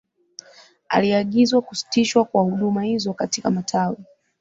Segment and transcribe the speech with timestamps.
[0.89, 3.97] aliagizwa kusitishwa kwa huduma hizo katika matawi